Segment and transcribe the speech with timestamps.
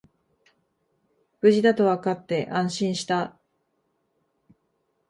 [1.41, 3.37] 無事だとわかって安心した